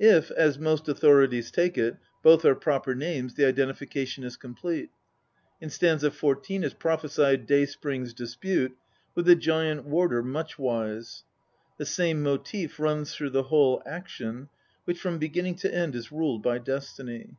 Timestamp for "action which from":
13.84-15.18